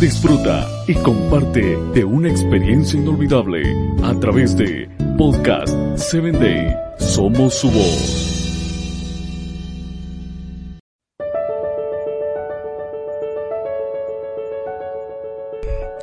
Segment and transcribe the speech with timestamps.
[0.00, 3.62] Disfruta y comparte de una experiencia inolvidable
[4.02, 6.76] a través de Podcast 7 Day.
[6.98, 8.34] Somos su voz.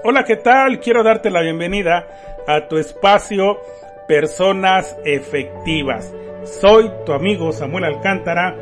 [0.03, 0.79] Hola, ¿qué tal?
[0.79, 2.07] Quiero darte la bienvenida
[2.47, 3.59] a tu espacio
[4.07, 6.11] Personas Efectivas.
[6.43, 8.55] Soy tu amigo Samuel Alcántara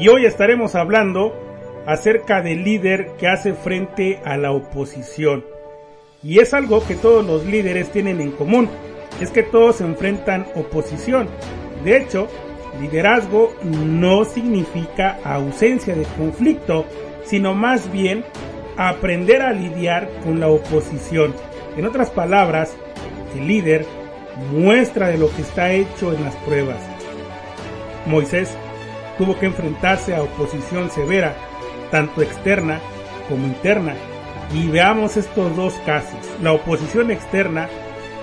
[0.00, 1.47] y hoy estaremos hablando
[1.88, 5.42] acerca del líder que hace frente a la oposición.
[6.22, 8.68] Y es algo que todos los líderes tienen en común,
[9.22, 11.28] es que todos enfrentan oposición.
[11.84, 12.28] De hecho,
[12.78, 16.84] liderazgo no significa ausencia de conflicto,
[17.24, 18.22] sino más bien
[18.76, 21.34] aprender a lidiar con la oposición.
[21.78, 22.76] En otras palabras,
[23.34, 23.86] el líder
[24.52, 26.82] muestra de lo que está hecho en las pruebas.
[28.04, 28.54] Moisés
[29.16, 31.34] tuvo que enfrentarse a oposición severa
[31.90, 32.80] tanto externa
[33.28, 33.94] como interna.
[34.54, 36.18] Y veamos estos dos casos.
[36.42, 37.68] La oposición externa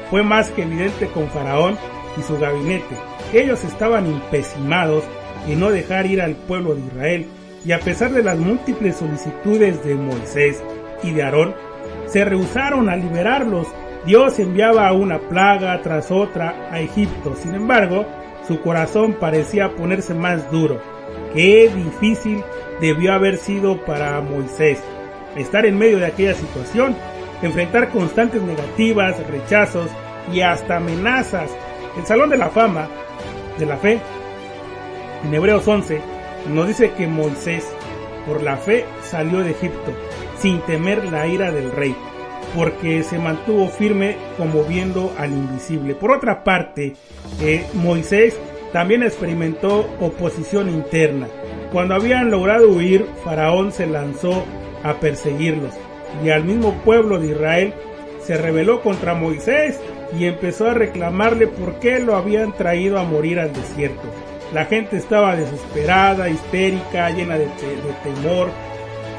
[0.09, 1.77] fue más que evidente con Faraón
[2.17, 2.95] y su gabinete.
[3.33, 5.03] Ellos estaban empecimados
[5.47, 7.27] en no dejar ir al pueblo de Israel
[7.66, 10.61] y a pesar de las múltiples solicitudes de Moisés
[11.03, 11.55] y de Aarón,
[12.07, 13.67] se rehusaron a liberarlos.
[14.05, 17.35] Dios enviaba una plaga tras otra a Egipto.
[17.35, 18.05] Sin embargo,
[18.47, 20.79] su corazón parecía ponerse más duro.
[21.36, 22.41] Qué difícil
[22.80, 24.80] debió haber sido para Moisés
[25.36, 26.95] estar en medio de aquella situación,
[27.41, 29.89] enfrentar constantes negativas, rechazos
[30.31, 31.52] y hasta amenazas.
[31.97, 32.88] El Salón de la Fama
[33.59, 34.00] de la Fe,
[35.25, 36.00] en Hebreos 11,
[36.53, 37.66] nos dice que Moisés,
[38.25, 39.91] por la fe, salió de Egipto,
[40.39, 41.94] sin temer la ira del rey,
[42.56, 45.95] porque se mantuvo firme como viendo al invisible.
[45.95, 46.95] Por otra parte,
[47.41, 48.39] eh, Moisés
[48.71, 51.27] también experimentó oposición interna.
[51.71, 54.44] Cuando habían logrado huir, Faraón se lanzó
[54.83, 55.73] a perseguirlos
[56.23, 57.73] y al mismo pueblo de Israel
[58.22, 59.80] se rebeló contra Moisés
[60.17, 64.03] y empezó a reclamarle por qué lo habían traído a morir al desierto.
[64.53, 67.47] La gente estaba desesperada, histérica, llena de,
[68.03, 68.50] temor.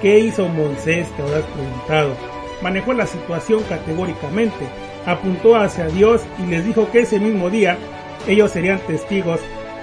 [0.01, 1.09] ¿Qué hizo Moisés?
[1.17, 2.17] Te habrás preguntado.
[2.63, 4.67] Manejó la situación categóricamente,
[5.05, 7.77] apuntó hacia Dios y les dijo que ese mismo día
[8.27, 9.41] ellos serían testigos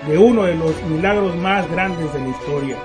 [0.08, 2.78] de uno de los milagros más grandes de la historia.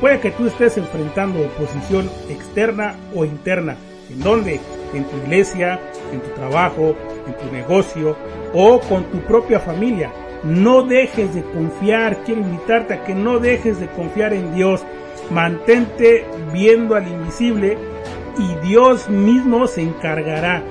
[0.00, 3.76] Puede que tú estés enfrentando oposición externa o interna.
[4.10, 4.60] ¿En dónde?
[4.92, 5.80] En tu iglesia,
[6.12, 6.94] en tu trabajo,
[7.26, 8.16] en tu negocio
[8.52, 10.12] o con tu propia familia.
[10.42, 14.84] No dejes de confiar, quiero invitarte a que no dejes de confiar en Dios.
[15.30, 17.78] Mantente viendo al invisible
[18.38, 20.62] y Dios mismo se encargará.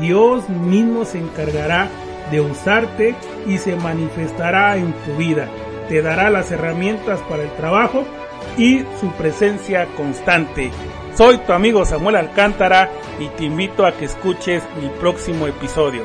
[0.00, 1.88] Dios mismo se encargará
[2.30, 3.14] de usarte
[3.46, 5.48] y se manifestará en tu vida.
[5.88, 8.04] Te dará las herramientas para el trabajo
[8.56, 10.70] y su presencia constante.
[11.14, 16.02] Soy tu amigo Samuel Alcántara y te invito a que escuches mi próximo episodio.